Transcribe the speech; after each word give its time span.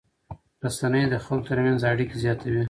رسنۍ 0.63 1.03
د 1.09 1.15
خلکو 1.25 1.47
تر 1.49 1.57
منځ 1.65 1.79
اړیکې 1.91 2.15
زیاتوي. 2.23 2.59